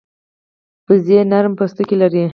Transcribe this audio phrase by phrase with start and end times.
[0.87, 2.23] وزې نرم پوستکی لري